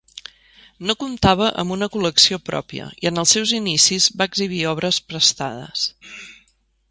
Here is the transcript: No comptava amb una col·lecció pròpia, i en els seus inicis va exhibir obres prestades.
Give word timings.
No 0.91 0.93
comptava 1.01 1.49
amb 1.63 1.73
una 1.75 1.89
col·lecció 1.95 2.39
pròpia, 2.47 2.87
i 3.05 3.11
en 3.11 3.23
els 3.23 3.35
seus 3.37 3.53
inicis 3.59 4.09
va 4.21 4.29
exhibir 4.31 4.63
obres 4.73 5.01
prestades. 5.13 5.85